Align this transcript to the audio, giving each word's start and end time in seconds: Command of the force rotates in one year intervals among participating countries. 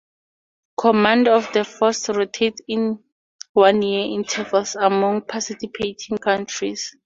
Command 0.79 1.27
of 1.27 1.53
the 1.53 1.63
force 1.63 2.09
rotates 2.09 2.59
in 2.67 3.03
one 3.53 3.83
year 3.83 4.03
intervals 4.05 4.75
among 4.75 5.21
participating 5.21 6.17
countries. 6.17 6.95